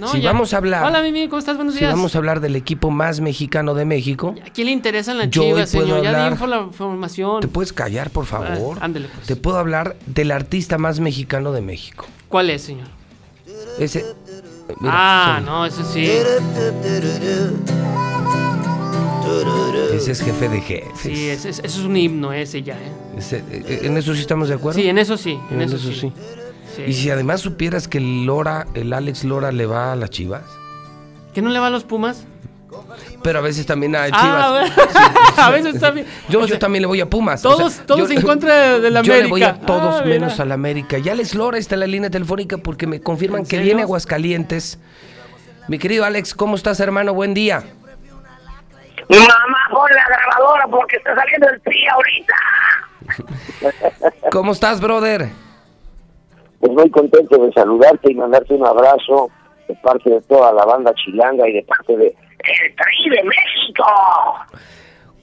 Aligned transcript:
No, 0.00 0.08
si 0.12 0.20
ya. 0.22 0.32
vamos 0.32 0.54
a 0.54 0.56
hablar, 0.56 0.84
Hola, 0.86 1.02
Mimi, 1.02 1.28
¿cómo 1.28 1.38
estás? 1.38 1.56
Buenos 1.56 1.74
si 1.74 1.80
días. 1.80 1.92
vamos 1.92 2.14
a 2.14 2.18
hablar 2.18 2.40
del 2.40 2.56
equipo 2.56 2.90
más 2.90 3.20
mexicano 3.20 3.74
de 3.74 3.84
México, 3.84 4.34
¿A 4.46 4.50
quién 4.50 4.66
le 4.68 4.72
interesan 4.72 5.18
las 5.18 5.28
chivas, 5.30 5.68
señor? 5.68 6.02
Ya 6.02 6.08
hablar- 6.10 6.24
di 6.28 6.32
info 6.32 6.46
la 6.46 6.60
información. 6.62 7.40
¿te 7.42 7.48
puedes 7.48 7.72
callar, 7.74 8.10
por 8.10 8.24
favor? 8.24 8.78
Ah, 8.80 8.84
ándele, 8.86 9.08
pues. 9.14 9.26
Te 9.26 9.36
puedo 9.36 9.58
hablar 9.58 9.96
del 10.06 10.30
artista 10.30 10.78
más 10.78 11.00
mexicano 11.00 11.52
de 11.52 11.60
México. 11.60 12.06
¿Cuál 12.28 12.48
es, 12.50 12.62
señor? 12.62 12.88
Ese. 13.78 14.04
mira, 14.80 14.92
ah, 14.94 15.34
son- 15.36 15.44
no, 15.46 15.66
eso 15.66 15.84
sí. 15.84 16.08
Ese 19.92 20.12
es 20.12 20.22
jefe 20.22 20.48
de 20.48 20.60
jefes. 20.62 20.98
Sí, 20.98 21.28
es- 21.28 21.44
es- 21.44 21.58
eso 21.58 21.80
es 21.80 21.84
un 21.84 21.96
himno 21.96 22.32
ese 22.32 22.62
ya, 22.62 22.74
¿eh? 22.74 22.92
Ese- 23.18 23.44
eh, 23.50 23.80
en 23.82 23.96
eso 23.96 24.14
sí 24.14 24.20
estamos 24.22 24.48
de 24.48 24.54
acuerdo. 24.54 24.80
Sí, 24.80 24.88
en 24.88 24.96
eso 24.98 25.16
sí, 25.16 25.38
en, 25.50 25.56
En 25.56 25.62
eso, 25.62 25.76
eso 25.76 25.88
sí. 25.92 26.00
sí. 26.00 26.12
Sí. 26.76 26.82
Y 26.86 26.92
si 26.92 27.10
además 27.10 27.40
supieras 27.40 27.88
que 27.88 27.98
el 27.98 28.24
Lora, 28.26 28.66
el 28.74 28.92
Alex 28.92 29.24
Lora 29.24 29.50
le 29.52 29.66
va 29.66 29.92
a 29.92 29.96
las 29.96 30.10
Chivas, 30.10 30.42
¿Que 31.34 31.42
no 31.42 31.50
le 31.50 31.58
va 31.60 31.68
a 31.68 31.70
los 31.70 31.84
Pumas? 31.84 32.26
pero 33.22 33.38
a 33.40 33.42
veces 33.42 33.66
también 33.66 33.94
a 33.96 34.06
Chivas. 34.06 34.22
Ah, 34.22 34.64
a 35.46 35.50
veces 35.50 35.78
también. 35.80 36.06
Yo, 36.28 36.40
O 36.42 36.46
yo 36.46 36.58
también 36.58 36.82
le 36.82 36.86
voy 36.86 37.00
a 37.00 37.08
Pumas. 37.10 37.44
o 37.44 37.50
Todos, 37.56 37.72
sea, 37.74 37.86
todos 37.86 38.08
yo- 38.08 38.14
en 38.16 38.22
contra 38.22 38.78
de 38.78 38.90
la 38.90 39.02
Yo 39.02 39.12
América. 39.12 39.22
le 39.24 39.30
voy 39.30 39.42
a 39.42 39.54
todos 39.60 40.00
Ah, 40.00 40.04
menos 40.04 40.38
a 40.40 40.44
la 40.44 40.54
América. 40.54 40.98
Y 40.98 41.08
Alex 41.08 41.34
Lora 41.34 41.58
está 41.58 41.74
en 41.74 41.80
la 41.80 41.86
línea 41.86 42.10
telefónica 42.10 42.56
porque 42.58 42.86
me 42.86 43.00
confirman 43.00 43.40
¿En 43.40 43.46
que 43.46 43.58
viene 43.58 43.82
a 43.82 43.84
Aguascalientes. 43.84 44.78
Mi 45.68 45.78
querido 45.78 46.04
Alex, 46.04 46.34
¿cómo 46.34 46.56
estás, 46.56 46.80
hermano? 46.80 47.12
Buen 47.14 47.34
día. 47.34 47.62
Mamá, 49.08 49.58
pon 49.72 49.88
la 49.94 50.04
grabadora 50.08 50.66
porque 50.68 50.96
está 50.96 51.14
saliendo 51.16 51.48
el 51.48 51.60
tri 51.62 51.86
ahorita. 51.88 52.34
¿Cómo 54.32 54.52
estás, 54.52 54.80
brother? 54.80 55.28
Pues 56.60 56.72
muy 56.72 56.90
contento 56.90 57.38
de 57.38 57.52
saludarte 57.52 58.12
y 58.12 58.14
mandarte 58.14 58.54
un 58.54 58.66
abrazo 58.66 59.30
de 59.66 59.74
parte 59.76 60.10
de 60.10 60.20
toda 60.22 60.52
la 60.52 60.64
banda 60.64 60.92
chilanga 60.94 61.48
y 61.48 61.54
de 61.54 61.62
parte 61.62 61.96
de 61.96 62.06
El 62.06 62.76
Tri 62.76 63.10
de 63.10 63.24
México. 63.24 63.84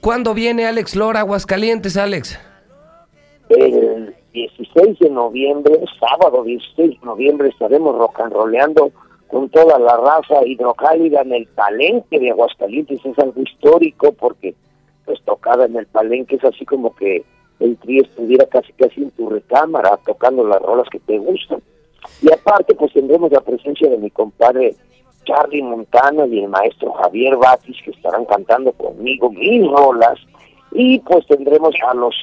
¿Cuándo 0.00 0.34
viene 0.34 0.66
Alex 0.66 0.96
Lora 0.96 1.20
Aguascalientes, 1.20 1.96
Alex? 1.96 2.38
El 3.48 4.14
16 4.32 4.98
de 4.98 5.10
noviembre, 5.10 5.80
sábado 5.98 6.42
16 6.42 7.00
de 7.00 7.06
noviembre, 7.06 7.48
estaremos 7.48 7.96
rock 7.96 8.20
and 8.20 8.32
roleando 8.32 8.90
con 9.28 9.48
toda 9.50 9.78
la 9.78 9.96
raza 9.96 10.44
hidrocálida 10.44 11.22
en 11.22 11.32
el 11.32 11.46
palenque 11.46 12.18
de 12.18 12.30
Aguascalientes. 12.30 13.04
Es 13.04 13.18
algo 13.18 13.40
histórico 13.40 14.12
porque 14.12 14.54
pues 15.04 15.20
tocada 15.22 15.66
en 15.66 15.76
el 15.76 15.86
palenque 15.86 16.36
es 16.36 16.44
así 16.44 16.64
como 16.64 16.94
que 16.94 17.24
el 17.60 17.76
tri 17.78 18.00
estuviera 18.00 18.46
casi 18.46 18.72
casi 18.74 19.02
en 19.02 19.10
tu 19.12 19.28
recámara 19.28 19.98
tocando 20.06 20.46
las 20.46 20.62
rolas 20.62 20.88
que 20.90 21.00
te 21.00 21.18
gustan. 21.18 21.62
Y 22.22 22.32
aparte 22.32 22.74
pues 22.74 22.92
tendremos 22.92 23.30
la 23.32 23.40
presencia 23.40 23.88
de 23.88 23.98
mi 23.98 24.10
compadre 24.10 24.74
Charlie 25.24 25.62
Montana 25.62 26.26
y 26.26 26.40
el 26.40 26.48
maestro 26.48 26.92
Javier 26.92 27.36
Batis 27.36 27.76
que 27.84 27.90
estarán 27.90 28.24
cantando 28.24 28.72
conmigo 28.72 29.30
mis 29.30 29.66
rolas 29.68 30.18
y 30.72 30.98
pues 31.00 31.26
tendremos 31.26 31.74
a 31.86 31.94
los 31.94 32.14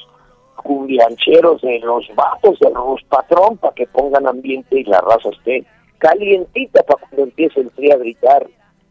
cumbiancheros 0.56 1.60
de 1.62 1.78
los 1.80 2.04
vatos 2.14 2.58
de 2.58 2.70
los 2.70 3.02
patrón 3.04 3.56
para 3.58 3.74
que 3.74 3.86
pongan 3.86 4.26
ambiente 4.26 4.80
y 4.80 4.84
la 4.84 5.00
raza 5.00 5.28
esté 5.30 5.64
calientita 5.98 6.82
para 6.82 7.00
cuando 7.00 7.22
empiece 7.24 7.60
el 7.60 7.70
tri 7.70 7.92
a 7.92 7.96
gritar. 7.96 8.46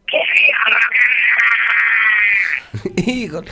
¡Que 0.06 0.18
Híjole. 3.06 3.50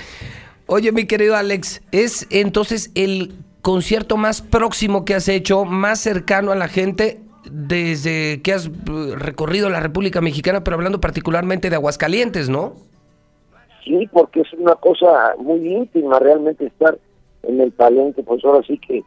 Oye, 0.66 0.92
mi 0.92 1.06
querido 1.06 1.36
Alex, 1.36 1.82
es 1.92 2.26
entonces 2.30 2.90
el 2.94 3.34
concierto 3.60 4.16
más 4.16 4.40
próximo 4.40 5.04
que 5.04 5.14
has 5.14 5.28
hecho, 5.28 5.64
más 5.64 6.00
cercano 6.00 6.52
a 6.52 6.54
la 6.54 6.68
gente 6.68 7.20
desde 7.50 8.40
que 8.42 8.52
has 8.52 8.66
eh, 8.66 8.70
recorrido 9.16 9.68
la 9.68 9.80
República 9.80 10.20
Mexicana, 10.20 10.64
pero 10.64 10.76
hablando 10.76 11.00
particularmente 11.00 11.68
de 11.68 11.76
Aguascalientes, 11.76 12.48
¿no? 12.48 12.74
Sí, 13.84 14.08
porque 14.12 14.40
es 14.40 14.52
una 14.54 14.74
cosa 14.76 15.34
muy 15.38 15.68
íntima 15.68 16.18
realmente 16.18 16.66
estar 16.66 16.98
en 17.42 17.60
el 17.60 17.70
palenque, 17.72 18.22
pues 18.22 18.42
ahora 18.44 18.66
sí 18.66 18.78
que 18.78 19.02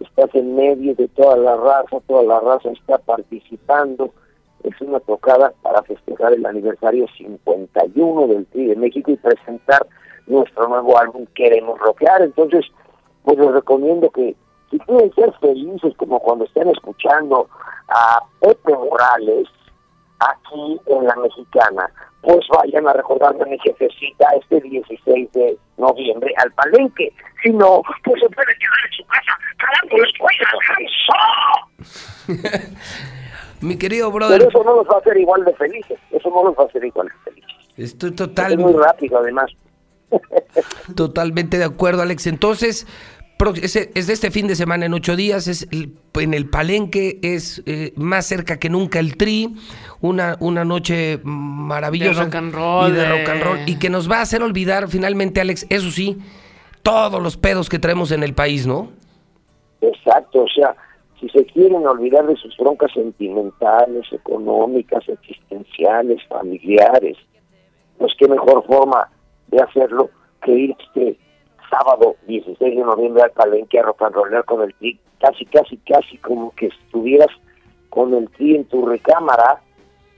estás 0.00 0.34
en 0.34 0.56
medio 0.56 0.94
de 0.96 1.06
toda 1.08 1.36
la 1.36 1.56
raza, 1.56 2.00
toda 2.08 2.24
la 2.24 2.40
raza 2.40 2.70
está 2.70 2.98
participando. 2.98 4.12
Es 4.64 4.80
una 4.80 5.00
tocada 5.00 5.52
para 5.62 5.82
festejar 5.82 6.32
el 6.32 6.44
aniversario 6.44 7.06
51 7.16 8.26
del 8.28 8.46
Tri 8.46 8.66
de 8.66 8.76
México 8.76 9.10
y 9.10 9.16
presentar 9.16 9.86
nuestro 10.26 10.68
nuevo 10.68 10.98
álbum 10.98 11.26
Queremos 11.34 11.78
Rockear. 11.78 12.22
Entonces, 12.22 12.64
pues 13.24 13.38
les 13.38 13.52
recomiendo 13.52 14.10
que 14.10 14.34
si 14.70 14.78
pueden 14.78 15.12
ser 15.14 15.32
felices 15.40 15.94
como 15.96 16.18
cuando 16.20 16.44
estén 16.44 16.68
escuchando 16.68 17.48
a 17.88 18.20
Pepe 18.40 18.72
Morales 18.72 19.48
aquí 20.18 20.80
en 20.86 21.06
la 21.06 21.14
Mexicana, 21.16 21.90
pues 22.22 22.46
vayan 22.48 22.88
a 22.88 22.92
recordarme 22.92 23.42
a 23.42 23.46
mi 23.46 23.58
jefecita 23.58 24.28
este 24.40 24.60
16 24.60 25.32
de 25.32 25.56
noviembre 25.76 26.34
al 26.38 26.50
palenque. 26.52 27.12
Si 27.42 27.50
no, 27.50 27.82
pues 28.04 28.20
se 28.20 28.28
puede 28.30 28.54
quedar 28.58 28.78
en 28.84 28.92
su 28.96 29.04
casa 29.06 29.38
calándole 29.58 30.08
cuelga 30.18 30.46
al 30.52 30.60
ganso. 32.28 32.76
Mi 33.66 33.76
querido 33.76 34.12
Pero 34.12 34.26
brother, 34.28 34.42
eso 34.48 34.62
no 34.64 34.76
los 34.76 34.86
va 34.86 34.96
a 34.96 34.98
hacer 34.98 35.16
igual 35.16 35.44
de 35.44 35.54
felices. 35.54 35.98
Eso 36.10 36.30
no 36.30 36.44
los 36.44 36.56
va 36.56 36.62
a 36.64 36.66
hacer 36.66 36.84
igual 36.84 37.08
de 37.08 37.30
felices. 37.30 37.50
estoy 37.76 38.10
Es 38.10 38.16
total, 38.16 38.58
muy 38.58 38.72
rápido, 38.72 39.18
además. 39.18 39.50
totalmente 40.94 41.58
de 41.58 41.64
acuerdo, 41.64 42.02
Alex. 42.02 42.26
Entonces, 42.26 42.86
es 43.62 44.06
de 44.06 44.12
este 44.12 44.30
fin 44.30 44.46
de 44.46 44.56
semana, 44.56 44.86
en 44.86 44.94
ocho 44.94 45.14
días, 45.16 45.46
es 45.48 45.68
el- 45.70 45.94
en 46.14 46.32
el 46.32 46.48
Palenque, 46.48 47.18
es 47.22 47.62
eh, 47.66 47.92
más 47.96 48.24
cerca 48.26 48.58
que 48.58 48.70
nunca 48.70 48.98
el 48.98 49.16
Tri, 49.16 49.54
una, 50.00 50.36
una 50.40 50.64
noche 50.64 51.20
maravillosa. 51.24 52.20
De 52.20 52.24
rock 52.26 52.34
and 52.36 52.54
roll, 52.54 52.88
Y 52.88 52.92
de 52.92 53.00
de- 53.00 53.08
rock 53.10 53.28
and 53.28 53.42
roll. 53.42 53.58
Y 53.66 53.78
que 53.78 53.90
nos 53.90 54.10
va 54.10 54.18
a 54.18 54.22
hacer 54.22 54.42
olvidar 54.42 54.88
finalmente, 54.88 55.40
Alex, 55.40 55.66
eso 55.68 55.90
sí, 55.90 56.18
todos 56.82 57.22
los 57.22 57.36
pedos 57.36 57.68
que 57.68 57.78
traemos 57.78 58.10
en 58.12 58.22
el 58.22 58.32
país, 58.32 58.66
¿no? 58.66 58.88
Exacto, 59.82 60.42
o 60.44 60.48
sea, 60.48 60.74
si 61.20 61.28
se 61.30 61.44
quieren 61.46 61.86
olvidar 61.86 62.26
de 62.26 62.36
sus 62.36 62.56
broncas 62.56 62.92
sentimentales, 62.92 64.06
económicas, 64.12 65.08
existenciales, 65.08 66.22
familiares, 66.28 67.16
pues 67.98 68.12
qué 68.18 68.28
mejor 68.28 68.64
forma 68.66 69.08
de 69.48 69.62
hacerlo 69.62 70.10
que 70.42 70.52
ir 70.52 70.76
este 70.78 71.18
sábado 71.70 72.16
16 72.26 72.58
de 72.76 72.82
noviembre 72.82 73.22
al 73.22 73.30
Palenque 73.32 73.78
a 73.78 73.82
rollar 73.82 74.44
con 74.44 74.62
el 74.62 74.74
tri, 74.74 74.98
casi, 75.20 75.44
casi, 75.46 75.76
casi 75.78 76.18
como 76.18 76.50
que 76.52 76.66
estuvieras 76.66 77.28
con 77.90 78.12
el 78.14 78.28
tri 78.30 78.56
en 78.56 78.64
tu 78.66 78.84
recámara 78.86 79.60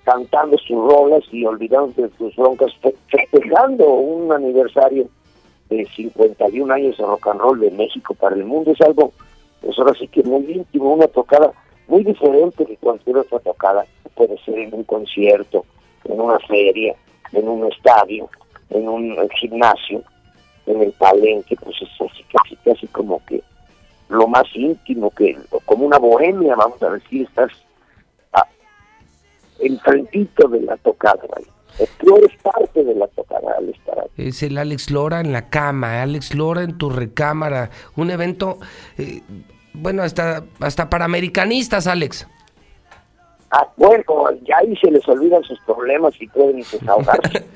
cantando 0.05 0.57
sus 0.59 0.77
rolas 0.91 1.23
y 1.31 1.45
olvidándote 1.45 2.03
de 2.03 2.09
tus 2.11 2.35
broncas, 2.35 2.75
fe- 2.81 2.95
festejando 3.09 3.87
un 3.89 4.33
aniversario 4.33 5.07
de 5.69 5.85
51 5.85 6.73
años 6.75 6.97
de 6.97 7.05
rock 7.05 7.27
and 7.29 7.41
roll 7.41 7.61
de 7.61 7.71
México 7.71 8.15
para 8.15 8.35
el 8.35 8.45
mundo. 8.45 8.71
Es 8.73 8.81
algo, 8.81 9.13
pues 9.61 9.79
ahora 9.79 9.95
sí 9.99 10.09
que 10.09 10.23
muy 10.23 10.51
íntimo, 10.51 10.95
una 10.95 11.07
tocada 11.09 11.53
muy 11.87 12.05
diferente 12.05 12.65
de 12.65 12.77
cualquier 12.77 13.19
otra 13.19 13.39
tocada. 13.41 13.85
Puede 14.15 14.37
ser 14.45 14.59
en 14.59 14.75
un 14.75 14.85
concierto, 14.85 15.65
en 16.05 16.21
una 16.21 16.39
feria, 16.41 16.95
en 17.33 17.49
un 17.49 17.71
estadio, 17.71 18.29
en 18.71 18.89
un 18.89 19.17
gimnasio, 19.41 20.03
en 20.67 20.83
el 20.83 20.93
palenque, 20.93 21.57
pues 21.57 21.77
es 21.81 21.89
así 22.01 22.25
casi, 22.25 22.57
casi 22.57 22.87
como 22.89 23.25
que 23.27 23.43
lo 24.09 24.27
más 24.27 24.45
íntimo, 24.55 25.11
que 25.11 25.37
como 25.65 25.87
una 25.87 25.99
bohemia, 25.99 26.57
vamos 26.57 26.83
a 26.83 26.91
decir, 26.91 27.27
estás 27.27 27.53
enfrentito 29.61 30.49
de 30.49 30.63
la 30.63 30.77
tocada. 30.79 31.23
¿vale? 31.29 31.47
Eres 32.17 32.31
parte 32.43 32.85
de 32.85 32.95
la 32.95 33.07
tocada 33.09 33.53
al 33.59 33.69
estar 33.69 33.99
ahí. 33.99 34.29
Es 34.29 34.43
el 34.43 34.57
Alex 34.59 34.91
Lora 34.91 35.21
en 35.21 35.33
la 35.33 35.49
cama, 35.51 36.03
Alex 36.03 36.35
Lora 36.35 36.63
en 36.63 36.79
tu 36.79 36.89
recámara. 36.91 37.71
Un 37.97 38.11
evento, 38.11 38.59
eh, 38.97 39.21
bueno, 39.75 40.03
hasta, 40.03 40.45
hasta 40.61 40.89
para 40.91 41.05
americanistas, 41.05 41.87
Alex. 41.87 42.27
Ah, 43.51 43.67
bueno, 43.77 44.05
ya 44.47 44.59
ahí 44.59 44.77
se 44.77 44.91
les 44.91 45.07
olvidan 45.09 45.43
sus 45.45 45.59
problemas 45.61 46.15
y 46.21 46.27
pueden 46.29 46.56
desahogarse. 46.59 47.44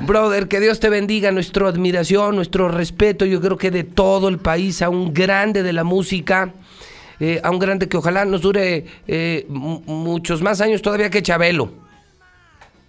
Brother, 0.00 0.48
que 0.48 0.60
Dios 0.60 0.80
te 0.80 0.88
bendiga, 0.88 1.30
nuestra 1.30 1.68
admiración, 1.68 2.36
nuestro 2.36 2.68
respeto, 2.68 3.24
yo 3.24 3.40
creo 3.40 3.56
que 3.56 3.70
de 3.70 3.84
todo 3.84 4.28
el 4.28 4.38
país, 4.38 4.82
a 4.82 4.88
un 4.88 5.12
grande 5.14 5.62
de 5.62 5.72
la 5.72 5.84
música, 5.84 6.52
eh, 7.20 7.40
a 7.44 7.50
un 7.50 7.58
grande 7.58 7.88
que 7.88 7.96
ojalá 7.96 8.24
nos 8.24 8.42
dure 8.42 8.84
eh, 9.06 9.46
mu- 9.48 9.80
muchos 9.86 10.42
más 10.42 10.60
años 10.60 10.82
todavía 10.82 11.10
que 11.10 11.22
Chabelo. 11.22 11.70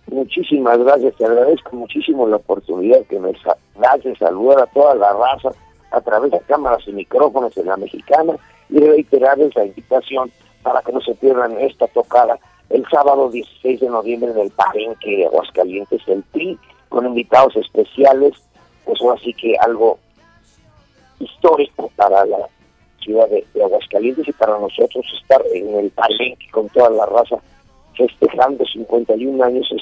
Muchísimas 0.07 0.78
gracias, 0.78 1.16
te 1.16 1.25
agradezco 1.25 1.75
muchísimo 1.75 2.28
la 2.28 2.36
oportunidad 2.36 3.02
que 3.10 3.19
me 3.19 3.31
das 3.75 4.04
de 4.04 4.16
saludar 4.18 4.62
a 4.62 4.68
toda 4.68 4.94
la 4.96 5.12
raza 5.13 5.50
a 5.92 6.02
través 6.02 6.31
de 6.31 6.40
cámaras 6.42 6.88
y 6.88 6.92
micrófonos 6.92 7.57
en 7.57 7.66
la 7.66 7.78
mexicana 7.78 8.36
y 8.69 8.80
reiterarles 8.80 9.56
la 9.56 9.66
invitación 9.66 10.31
para 10.62 10.81
que 10.81 10.92
no 10.92 11.02
se 11.02 11.16
pierdan 11.16 11.57
esta 11.60 11.88
tocada 11.88 12.38
el 12.69 12.86
sábado 12.90 13.30
16 13.30 13.80
de 13.80 13.90
noviembre 13.90 14.31
en 14.31 14.40
el 14.40 14.52
Palenque 14.52 15.18
de 15.18 15.25
Aguascalientes, 15.25 16.02
el 16.07 16.24
PRI, 16.31 16.57
con 16.90 17.06
invitados 17.06 17.56
especiales, 17.56 18.34
pues 18.86 19.00
ahora 19.02 19.19
sí 19.24 19.34
que 19.34 19.56
algo 19.60 20.00
histórico 21.19 21.92
para 21.96 22.25
la 22.25 22.48
ciudad 23.00 23.28
de, 23.30 23.46
de 23.54 23.63
Aguascalientes 23.63 24.28
y 24.28 24.31
para 24.34 24.57
nosotros 24.60 25.06
estar 25.22 25.42
en 25.54 25.75
el 25.75 25.90
palenque 25.92 26.48
con 26.52 26.68
toda 26.69 26.90
la 26.90 27.06
raza 27.06 27.38
festejando 27.95 28.65
51 28.65 29.44
años 29.44 29.68
es 29.71 29.81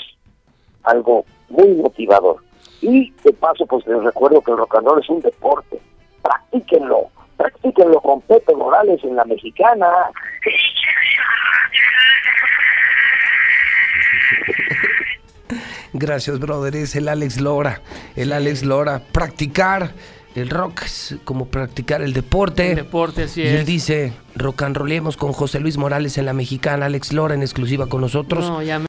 algo 0.84 1.26
muy 1.50 1.70
motivador. 1.70 2.38
Y 2.82 3.12
de 3.24 3.34
paso, 3.34 3.66
pues 3.66 3.86
les 3.88 4.04
recuerdo 4.04 4.42
que 4.42 4.52
el 4.52 4.58
rock 4.58 4.76
and 4.76 4.88
roll 4.88 5.00
es 5.02 5.10
un 5.10 5.22
deporte. 5.22 5.80
Practíquenlo, 6.22 7.10
practíquenlo 7.38 8.00
con 8.02 8.22
Pepe 8.22 8.56
Morales 8.56 9.04
en 9.04 9.16
la 9.16 9.26
mexicana. 9.26 9.88
Gracias, 15.94 16.40
brother. 16.40 16.76
Es 16.76 16.96
el 16.96 17.08
Alex 17.08 17.40
Lora. 17.40 17.82
El 18.16 18.34
Alex 18.34 18.64
Lora. 18.64 19.02
Practicar 19.12 19.92
el 20.36 20.50
rock 20.50 20.84
es 20.84 21.16
como 21.24 21.46
practicar 21.48 22.02
el 22.02 22.14
deporte. 22.14 22.72
El 22.72 22.76
deporte, 22.76 23.24
así 23.24 23.42
y 23.42 23.48
él 23.48 23.58
es. 23.58 23.66
dice, 23.66 24.14
rock 24.36 24.64
and 24.64 24.76
rollemos 24.76 25.16
con 25.18 25.32
José 25.32 25.60
Luis 25.60 25.78
Morales 25.78 26.18
en 26.18 26.26
la 26.26 26.34
mexicana. 26.34 26.88
Alex 26.88 27.14
Lora 27.14 27.36
en 27.36 27.42
exclusiva 27.42 27.88
con 27.88 28.02
nosotros. 28.02 28.46
No, 28.46 28.62
ya 28.64 28.80